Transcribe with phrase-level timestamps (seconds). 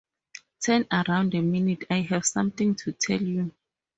[0.61, 3.51] Turn around a minute, I have something to tell you.